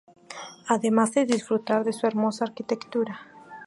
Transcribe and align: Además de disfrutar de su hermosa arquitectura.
Además 0.67 1.13
de 1.13 1.27
disfrutar 1.27 1.83
de 1.83 1.93
su 1.93 2.07
hermosa 2.07 2.45
arquitectura. 2.45 3.19